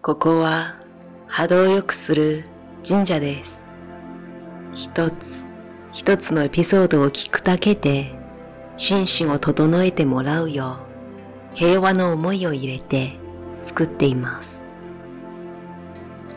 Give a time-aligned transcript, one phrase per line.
[0.00, 0.76] ここは
[1.26, 2.44] 波動を良くする
[2.86, 3.66] 神社です。
[4.72, 5.44] 一つ
[5.92, 8.14] 一つのエピソードを聞くだけで
[8.76, 10.78] 心身を整えてもらうよ
[11.52, 13.14] う平和の思いを入れて
[13.64, 14.64] 作っています。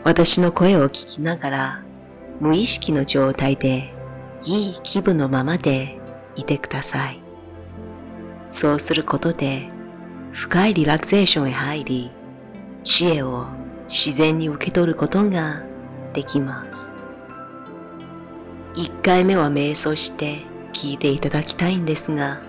[0.02, 1.82] 私の声を聞きながら
[2.40, 3.94] 無意識の状態で
[4.44, 6.00] いい気分のままで
[6.34, 7.22] いてください。
[8.50, 9.68] そうすることで
[10.32, 12.10] 深いリラクゼーションへ入り、
[12.84, 13.46] 知恵を
[13.88, 15.62] 自然に受け取ることが
[16.12, 16.92] できます。
[18.74, 20.42] 1回目は瞑想して
[20.72, 22.40] 聞いていただきたいんですが、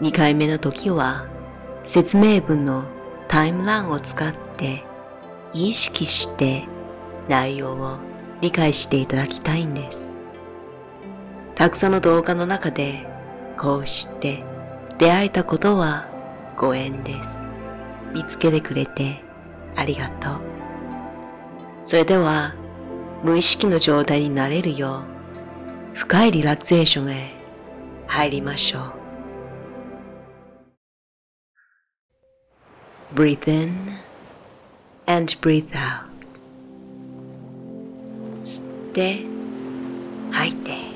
[0.00, 1.26] 2回目の時は
[1.84, 2.84] 説明文の
[3.28, 4.84] タイムランを使って
[5.52, 6.64] 意識して
[7.28, 7.98] 内容を
[8.40, 10.12] 理解していただきたいんです。
[11.54, 13.06] たくさんの動画の中で
[13.56, 14.44] こうして
[14.98, 16.08] 出会えたことは
[16.56, 17.42] ご縁です。
[18.12, 19.27] 見つけてくれて
[19.76, 20.40] ありがとう。
[21.84, 22.54] それでは
[23.22, 25.02] 無意識の状態になれるよ
[25.94, 27.32] う深いリラクゼーションへ
[28.06, 28.98] 入りましょう。
[33.14, 33.98] Breathe in
[35.06, 36.08] and breathe out.
[38.44, 39.20] 吸って
[40.30, 40.87] 吐いて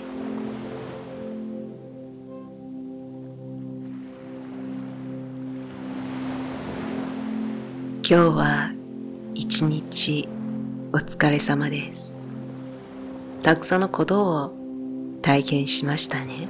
[8.14, 8.70] 今日は
[9.34, 10.28] 一日
[10.92, 12.18] お疲れ様です。
[13.42, 14.52] たくさんのことを
[15.22, 16.46] 体験しましたね。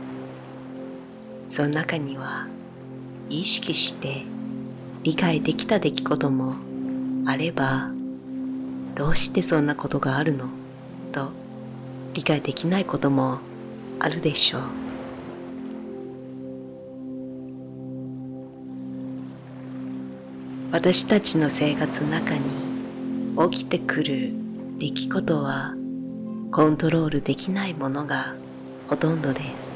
[1.49, 2.49] その中には
[3.29, 4.25] 意識して
[5.05, 6.57] 理解できた出来事も
[7.27, 7.93] あれば
[8.97, 10.49] どうしてそんなことがあるの？
[11.13, 11.29] と
[12.15, 13.39] 理解できないことも
[14.01, 14.63] あるでしょう。
[20.73, 22.41] 私たちの生活の中に
[23.51, 24.33] 起きてくる
[24.79, 25.74] 出来事は
[26.51, 28.35] コントロールできないものが
[28.89, 29.74] ほとんどです。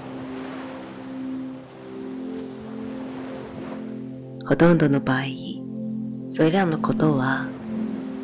[4.47, 5.25] ほとんどの場合、
[6.31, 7.47] それらのことは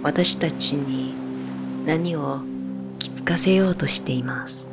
[0.03, 1.15] 私たちに
[1.85, 2.41] 何を
[2.99, 4.71] 気づかせようとしています。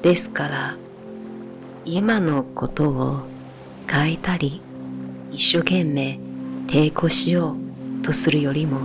[0.00, 0.76] ですから、
[1.84, 3.31] 今のことを
[3.92, 4.62] 変えたり
[5.30, 6.18] 一生懸命
[6.66, 7.56] 抵抗しよ
[8.00, 8.80] うとするよりも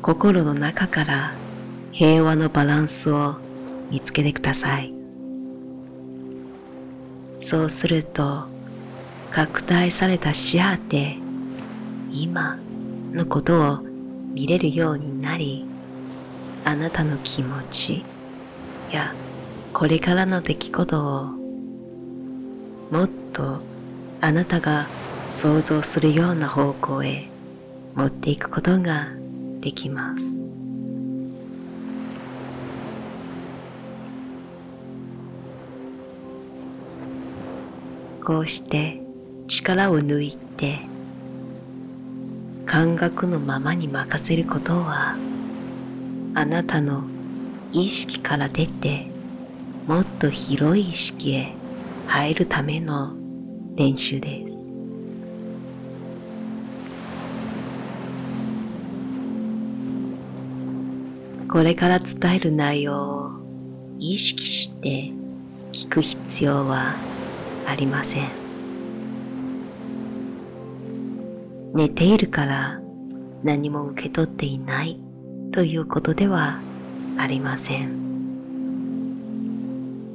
[0.00, 1.34] 心の中から
[1.92, 3.36] 平和のバランスを
[3.90, 4.94] 見つけてください。
[7.38, 8.46] そうすると
[9.30, 11.16] 拡大された視野で
[12.10, 12.58] 今
[13.12, 13.78] のことを
[14.32, 15.64] 見れるようになり
[16.64, 18.04] あなたの気持ち
[18.92, 19.12] や
[19.72, 21.38] これからの出来事を
[22.90, 23.60] もっと
[24.20, 24.86] あなたが
[25.30, 27.28] 想像するような方向へ
[27.94, 29.08] 持っていくことが
[29.60, 30.38] できます。
[38.24, 39.00] こうして
[39.46, 40.80] 力を抜いて
[42.66, 45.16] 感覚のままに任せることは
[46.34, 47.04] あなたの
[47.72, 49.06] 意識から出て
[49.86, 51.54] もっと広い意識へ
[52.08, 53.14] 入るための
[53.76, 54.72] 練習です。
[61.48, 63.30] これから伝える内容を
[63.98, 65.12] 意識して
[65.72, 66.94] 聞く必要は
[67.66, 68.28] ありません。
[71.74, 72.80] 寝ているから
[73.42, 74.98] 何も受け取っていない
[75.52, 76.58] ということでは
[77.18, 78.08] ありません。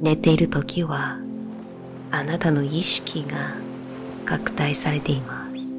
[0.00, 1.23] 寝ている時は
[2.10, 3.54] あなたの意識が
[4.24, 5.72] 拡大されています。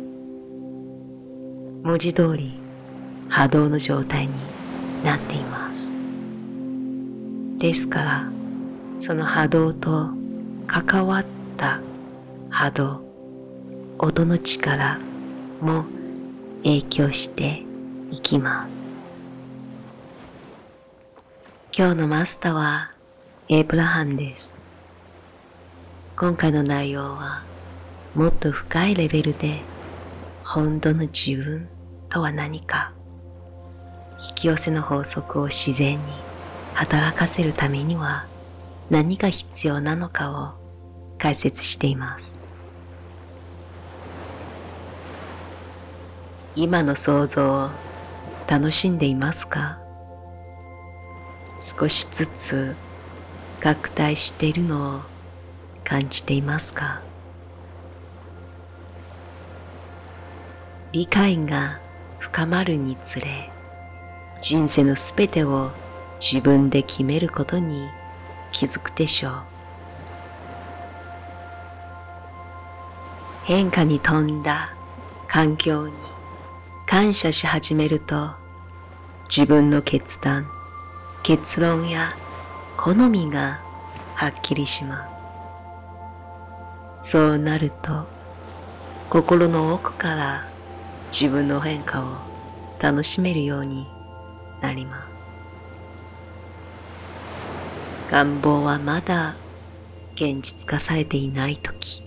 [1.84, 2.54] 文字通り
[3.30, 4.34] 波動の状態に
[5.04, 5.92] なっています。
[7.58, 8.30] ですから
[9.00, 10.10] その波動と
[10.68, 11.26] 関わっ
[11.58, 11.82] た
[12.50, 13.06] 波動
[14.00, 15.00] 音の力
[15.62, 15.86] も
[16.64, 17.64] 影響して
[18.12, 18.90] いきます。
[21.78, 22.92] 今日のマスターは
[23.50, 24.65] エイブラハンです。
[26.18, 27.44] 今回の内容は
[28.16, 29.60] もっと深いレベルで
[30.46, 31.68] 本当の自分
[32.08, 32.94] とは何か
[34.30, 36.04] 引き寄せの法則を自然に
[36.74, 38.28] 働かせるためには
[38.90, 42.40] 何が必要なのかを解説しています。
[46.56, 47.70] 今の想像を
[48.48, 49.80] 楽しんでいますか？
[51.60, 52.78] 少しずつ
[53.60, 55.15] 拡大しているのを
[55.86, 57.02] 感じていますか？
[60.92, 61.80] 理解が
[62.18, 63.52] 深まるにつれ、
[64.42, 65.72] 人生のすべてを
[66.20, 67.88] 自分で決めることに
[68.52, 69.44] 気づくでしょう。
[73.44, 74.74] 変化に富んだ
[75.28, 75.94] 環境に
[76.88, 78.32] 感謝し始めると
[79.30, 80.48] 自分の決断、
[81.22, 82.16] 結論や
[82.76, 83.62] 好みが
[84.16, 85.35] はっきりします。
[87.06, 88.08] そうなると
[89.12, 90.48] 心の奥から
[91.12, 92.08] 自分の変化を
[92.82, 93.88] 楽しめるように
[94.60, 95.38] なります。
[98.10, 99.36] 願望はまだ
[100.16, 102.04] 現実化されていないとき、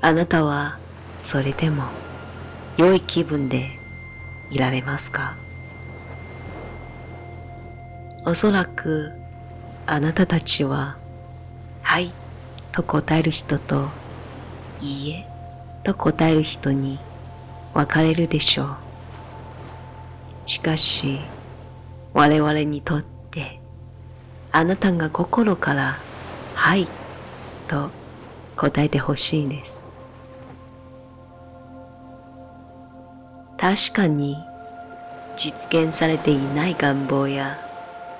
[0.00, 0.78] あなたは
[1.20, 1.82] それでも
[2.78, 3.78] 良い気分で
[4.50, 5.36] いられますか？
[8.24, 9.12] おそらく
[9.86, 10.96] あなたたちは、
[11.82, 12.10] はい。
[12.76, 13.88] と答える人と、
[14.82, 15.26] いいえ
[15.82, 16.98] と答える人に
[17.72, 18.76] 分かれるでしょう。
[20.44, 21.20] しかし、
[22.12, 23.62] 我々にとって、
[24.52, 25.96] あなたが心から、
[26.54, 26.86] はい
[27.66, 27.90] と
[28.56, 29.86] 答えてほしいです。
[33.56, 34.36] 確かに
[35.38, 37.58] 実現されていない願望や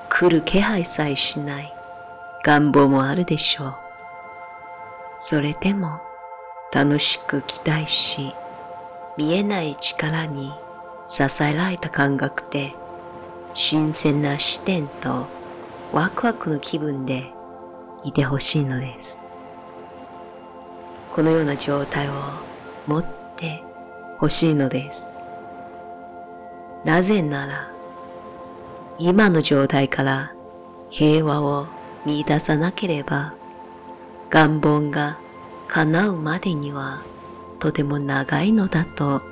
[0.09, 1.75] 来る気配さえしない
[2.43, 3.86] 願望もあるでしょう。
[5.19, 6.01] それでも
[6.73, 8.33] 楽しく期待し、
[9.17, 10.53] 見えない力に
[11.07, 12.75] 支えられた感覚で
[13.55, 15.27] 新鮮な視点と
[15.93, 17.33] ワクワクの気分で
[18.05, 19.21] いてほしいのです。
[21.13, 22.13] このような状態を
[22.87, 23.05] 持っ
[23.37, 23.63] て
[24.19, 25.15] ほしいのです。
[26.85, 27.71] なぜなら
[28.99, 30.35] 今の状態から
[30.91, 31.67] 平和を
[32.05, 33.36] 見出さなければ
[34.31, 35.19] 願望が
[35.69, 37.03] 叶うまでには
[37.59, 39.23] とても長いのだと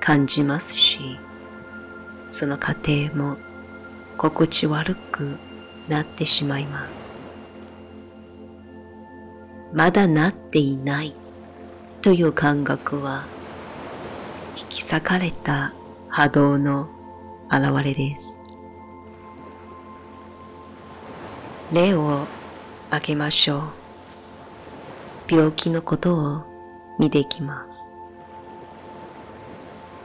[0.00, 1.18] 感じますし
[2.30, 3.36] その過程も
[4.16, 5.38] 心地悪く
[5.88, 7.14] なってしまいます
[9.72, 11.14] まだなっていない
[12.02, 13.26] という感覚は
[14.56, 15.74] 引き裂かれた
[16.08, 16.88] 波動の
[17.50, 18.40] 現れです
[21.72, 22.26] 例を
[22.90, 23.77] 挙げましょう。
[25.30, 26.42] 病気のことを
[26.98, 27.90] 見ていきます。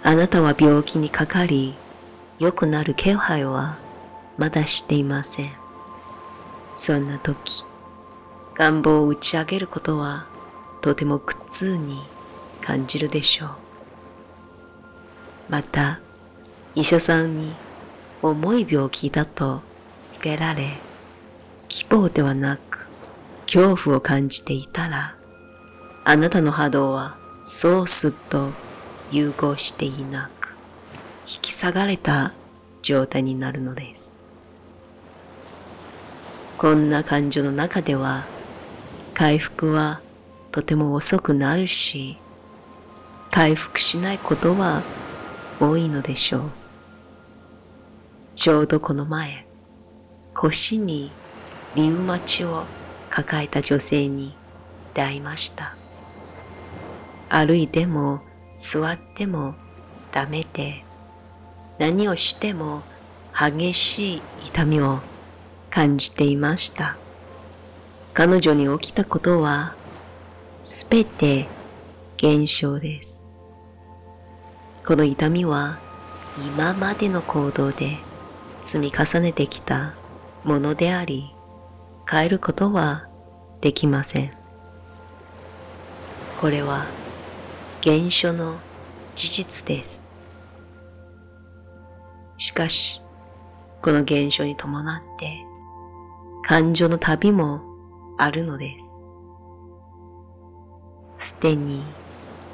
[0.04, 1.75] あなたは病気にかかり、
[2.40, 3.78] 良くなる気配は
[4.38, 5.52] まだしていません。
[6.75, 7.64] そんな時、
[8.56, 10.25] 願望を打ち上げることは
[10.81, 12.02] とても苦痛に
[12.62, 13.50] 感じるでしょう。
[15.50, 16.02] また、
[16.75, 17.54] 医者さんに
[18.22, 19.62] 重い病気だと
[20.06, 20.78] つけられ、
[21.70, 22.90] 希望ではなく
[23.45, 25.16] 恐怖を感じていたら、
[26.04, 28.51] あなたの波動はそうすっと
[29.12, 30.56] 融合していなく、
[31.28, 32.34] 引き下がれた
[32.81, 34.16] 状態になるのです。
[36.57, 38.24] こんな感情の中では、
[39.13, 40.01] 回復は
[40.51, 42.18] とても遅くなるし、
[43.31, 44.81] 回復しないことは
[45.60, 46.42] 多いのでしょう。
[48.36, 49.46] ちょうどこの前、
[50.34, 51.12] 腰に
[51.75, 52.63] リウマチを
[53.15, 54.36] 抱えた女性に
[54.96, 55.75] 出会いました。
[57.29, 58.22] 歩いても
[58.58, 59.53] 座っても
[60.12, 60.84] ダメで
[61.77, 62.82] 何をしても
[63.38, 64.98] 激しい痛みを
[65.70, 66.98] 感じていました。
[68.15, 69.75] 彼女に起きたことは
[70.63, 71.46] すべて
[72.17, 73.24] 現象です。
[74.84, 75.77] この痛みは
[76.48, 77.98] 今までの行動で
[78.63, 79.93] 積み重ねてきた
[80.43, 81.33] ものであり、
[82.10, 83.07] 変えることは
[83.62, 84.31] できません。
[86.39, 86.86] これは
[87.81, 88.60] 現象の
[89.15, 90.03] 事実です。
[92.38, 93.01] しかし、
[93.81, 95.45] この現象に伴って
[96.43, 97.62] 感情の旅も
[98.17, 98.95] あるのです。
[101.17, 101.81] すでに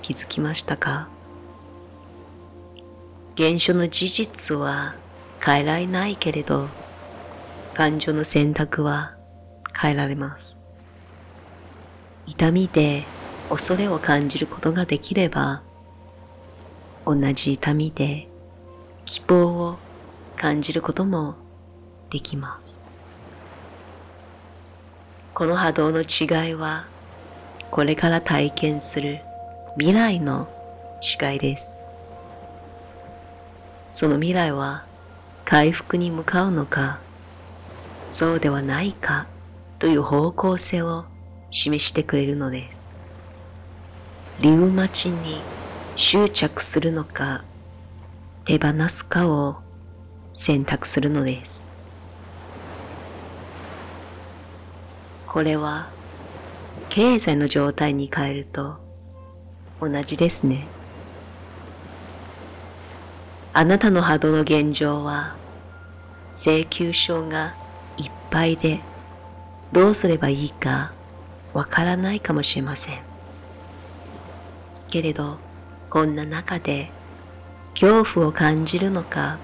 [0.01, 1.09] 気づきましたか？
[3.35, 4.95] 現象の事実は
[5.43, 6.67] 変えられないけれど、
[7.73, 9.15] 感情の選択は
[9.79, 10.59] 変えられます。
[12.25, 13.03] 痛みで
[13.49, 15.63] 恐れを感じることができれば、
[17.05, 18.27] 同じ痛みで
[19.05, 19.77] 希望を
[20.35, 21.35] 感じることも
[22.09, 22.79] できます。
[25.33, 26.85] この波動の違いは、
[27.71, 29.19] これから体験する
[29.77, 30.49] 未来の
[31.01, 31.77] 違いです。
[33.93, 34.83] その未来は
[35.45, 36.99] 回復に向かうのか、
[38.11, 39.27] そうではないか
[39.79, 41.05] という方向性を
[41.49, 42.93] 示してくれるのです。
[44.41, 45.41] リウマチに
[45.95, 47.43] 執着するのか
[48.45, 49.57] 手放すかを
[50.33, 51.65] 選択するのです。
[55.25, 55.87] これは
[56.89, 58.77] 経済の状態に変えると
[59.79, 60.67] 同じですね。
[63.53, 65.35] あなたの波動の現状は
[66.33, 67.55] 請求書が
[67.97, 68.81] いっぱいで
[69.71, 70.93] どうすればいいか
[71.53, 72.99] わからないかもしれません。
[74.89, 75.37] けれど、
[75.89, 76.89] こんな中で
[77.73, 79.37] 恐怖を感じるのか、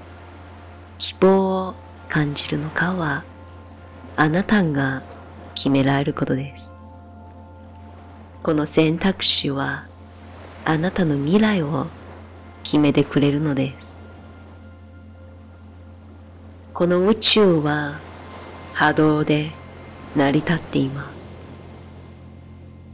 [0.97, 1.75] 希望を
[2.09, 3.23] 感じるのかは、
[4.15, 5.03] あなたが
[5.53, 6.77] 決められることです。
[8.41, 9.85] この選択肢は、
[10.65, 11.87] あなたの未来を
[12.63, 14.01] 決めてくれるのです。
[16.73, 17.99] この宇宙は
[18.73, 19.51] 波動で
[20.15, 21.37] 成り立っています。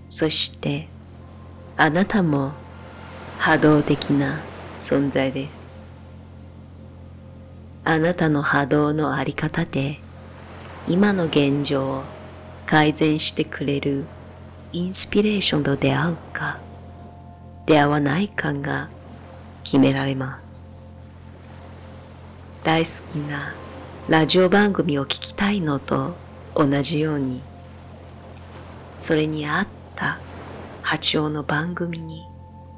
[0.09, 0.87] そして
[1.77, 2.53] あなたも
[3.37, 4.39] 波動的な
[4.79, 5.77] 存在です。
[7.83, 9.99] あなたの波動のあり方で
[10.87, 12.03] 今の現状を
[12.65, 14.05] 改善してくれる
[14.71, 16.59] インスピレーションと出会うか
[17.65, 18.89] 出会わないかが
[19.63, 20.69] 決められます。
[22.63, 23.53] 大好きな
[24.07, 26.15] ラジオ番組を聞きたいのと
[26.55, 27.41] 同じように
[28.99, 30.19] それに合った
[30.81, 32.25] 波長の番組に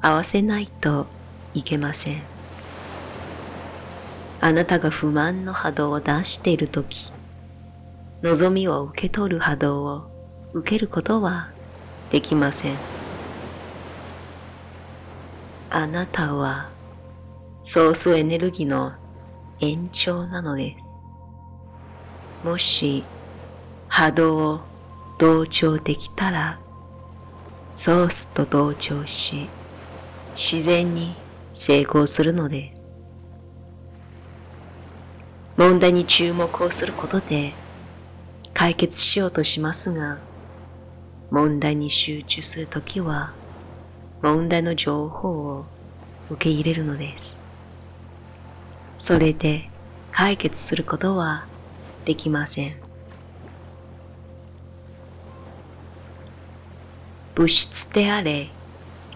[0.00, 1.06] 合わせないと
[1.54, 2.22] いけません。
[4.40, 7.10] あなたが不満の波動を出しているとき
[8.22, 10.10] 望みを受け取る波動を
[10.52, 11.48] 受けることは
[12.10, 12.76] できません。
[15.70, 16.68] あなたは
[17.62, 18.92] ソースエネルギーの
[19.60, 21.00] 延長なのです。
[22.44, 23.04] もし
[23.96, 24.60] 波動を
[25.18, 26.58] 同調できたら
[27.76, 29.48] ソースと同調し
[30.34, 31.14] 自然に
[31.52, 32.84] 成功するのです。
[35.56, 37.52] 問題に注目をすることで
[38.52, 40.18] 解決しようとしますが、
[41.30, 43.32] 問題に集中するときは
[44.22, 45.66] 問題の情報を
[46.30, 47.38] 受け入れるのです。
[48.98, 49.70] それで
[50.10, 51.46] 解決することは
[52.04, 52.83] できません。
[57.34, 58.48] 物質であれ、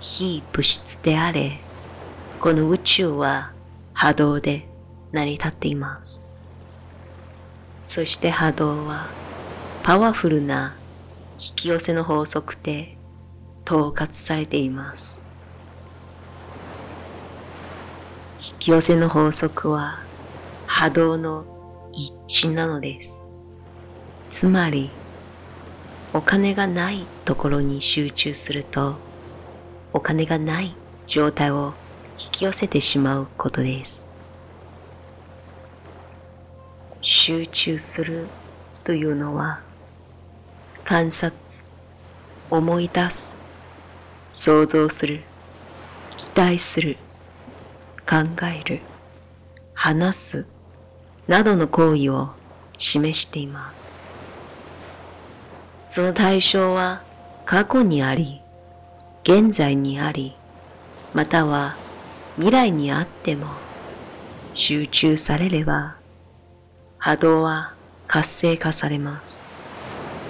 [0.01, 1.61] 非物質であれ、
[2.41, 3.53] この宇宙は
[3.93, 4.69] 波動で
[5.13, 6.23] 成り立っています。
[7.87, 9.07] そして波動は
[9.85, 10.77] パワフルな
[11.39, 12.99] 引き寄せの法則で
[13.65, 15.21] 統括されています。
[18.41, 20.01] 引き寄せの法則は
[20.67, 21.45] 波動の
[21.93, 23.23] 一致なのです。
[24.29, 24.91] つまり、
[26.15, 28.97] お金がないところに集中すると、
[29.93, 30.75] お金がない
[31.07, 31.75] 状態を
[32.19, 34.07] 引き寄せてしまうことです。
[37.03, 38.27] 集中する
[38.85, 39.61] というのは、
[40.85, 41.37] 観察、
[42.51, 43.39] 思い出す、
[44.33, 45.21] 想像する、
[46.17, 46.97] 期待する、
[48.09, 48.81] 考える、
[49.75, 50.47] 話す、
[51.27, 52.31] などの行為を
[52.79, 53.98] 示しています。
[55.89, 57.03] その対象は
[57.47, 58.43] 過去にあり、
[59.25, 60.37] 現在にあり、
[61.15, 61.77] または
[62.37, 63.47] 未来にあっても
[64.55, 65.97] 集中されれば
[66.99, 67.73] 波動は
[68.07, 69.43] 活性化されます。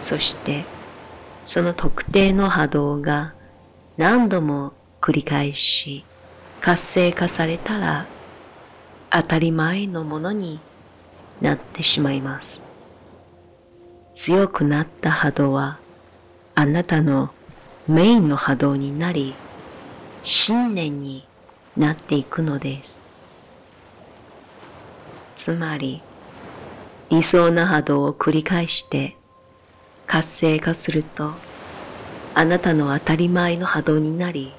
[0.01, 0.65] そして
[1.45, 3.35] その特定の波動が
[3.97, 6.05] 何度も繰り返し
[6.61, 8.07] 活性化されたら
[9.11, 10.61] 当たり前のものに
[11.41, 12.68] なってしまいます。
[14.21, 15.79] 強くなった波動は
[16.57, 17.31] あなたの
[17.87, 19.33] メインの波動になり
[20.25, 21.25] 信念に
[21.77, 23.05] なっていくのです。
[25.37, 26.03] つまり
[27.11, 29.17] 理想な波動を繰り返して
[30.09, 31.35] 活性化すると
[32.35, 34.53] あなたの当たり前の波動になり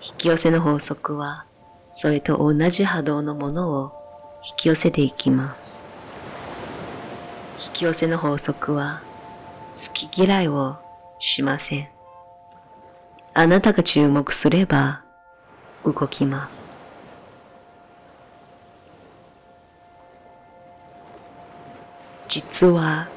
[0.00, 1.44] 引き寄せの法則は
[1.90, 3.92] それと同じ波動のものを
[4.48, 5.91] 引き寄せていきます。
[7.64, 9.02] 引き寄せの法則は
[9.72, 10.78] 好き嫌いを
[11.20, 11.88] しません。
[13.34, 15.04] あなたが注目すれば
[15.84, 16.74] 動きます。
[22.28, 23.08] 実は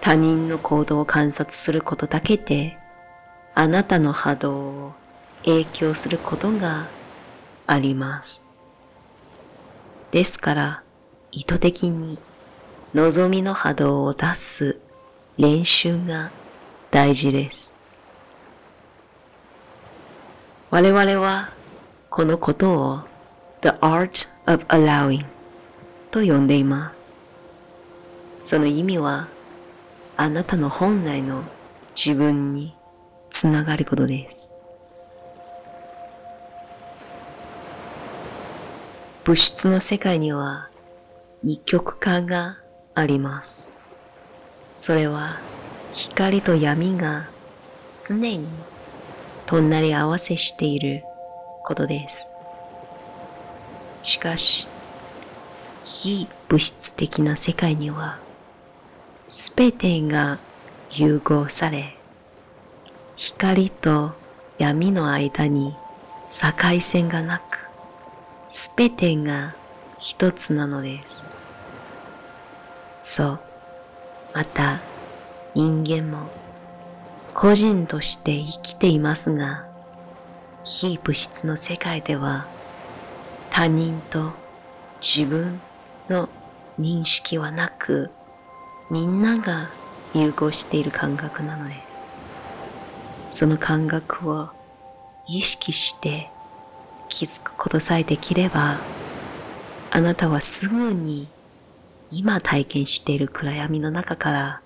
[0.00, 2.78] 他人の行動を観察することだけで
[3.54, 4.92] あなたの波動を
[5.44, 6.86] 影響することが
[7.66, 8.46] あります。
[10.10, 10.82] ですから
[11.32, 12.18] 意図的に
[12.94, 14.78] 望みの波動を出す
[15.38, 16.30] 練習が
[16.90, 17.72] 大事です。
[20.68, 21.48] 我々は
[22.10, 23.00] このことを
[23.62, 25.24] The Art of Allowing
[26.10, 27.18] と呼んでいます。
[28.44, 29.28] その意味は
[30.18, 31.44] あなたの本来の
[31.96, 32.76] 自分に
[33.30, 34.54] つながることです。
[39.24, 40.68] 物質の世界には
[41.42, 42.61] 二極化が
[42.94, 43.70] あります。
[44.76, 45.38] それは
[45.92, 47.28] 光と闇が
[47.96, 48.46] 常に
[49.46, 51.04] 隣り合わせしている
[51.64, 52.28] ことです。
[54.02, 54.66] しかし、
[55.84, 58.18] 非物質的な世界には、
[59.28, 60.38] すべてが
[60.90, 61.96] 融合され、
[63.16, 64.12] 光と
[64.58, 65.76] 闇の間に
[66.28, 67.66] 境線がなく、
[68.48, 69.54] すべてが
[69.98, 71.24] 一つなのです。
[73.02, 73.40] そう。
[74.34, 74.80] また、
[75.54, 76.28] 人間も
[77.34, 79.66] 個人として生きていますが、
[80.64, 82.46] 非物質の世界では
[83.50, 84.30] 他人と
[85.00, 85.60] 自分
[86.08, 86.28] の
[86.78, 88.10] 認識はなく、
[88.90, 89.70] みんなが
[90.14, 92.00] 融合している感覚なのです。
[93.32, 94.50] その感覚を
[95.26, 96.30] 意識して
[97.08, 98.78] 気づくことさえできれば、
[99.90, 101.28] あなたはすぐに
[102.14, 104.60] 今体験している暗闇の中から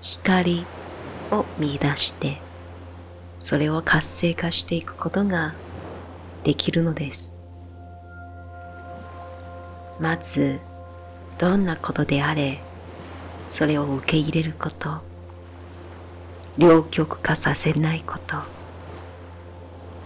[0.00, 0.64] 光
[1.30, 2.38] を見出して、
[3.40, 5.52] それを活性化していくことが
[6.44, 7.34] できるのです。
[10.00, 10.60] まず、
[11.36, 12.58] どんなことであれ、
[13.50, 15.02] それを受け入れること、
[16.56, 18.36] 両極化させないこと、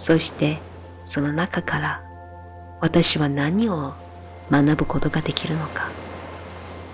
[0.00, 0.58] そして
[1.04, 2.02] その中から
[2.80, 3.94] 私は何を
[4.50, 6.01] 学ぶことができるのか、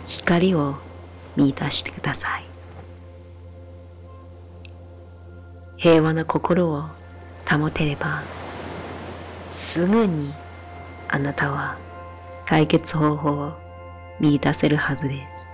[0.08, 0.76] 光を
[1.36, 2.44] 見出してください。
[5.76, 6.84] 平和な心を
[7.48, 8.22] 保てれば、
[9.52, 10.32] すぐに
[11.08, 11.78] あなたは
[12.46, 13.52] 解決方法を
[14.18, 15.48] 見出せるはずです。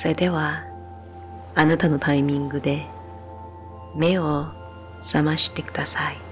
[0.00, 0.64] それでは、
[1.54, 2.86] あなたのタイミングで
[3.94, 4.46] 目を
[4.98, 6.29] 覚ましてください。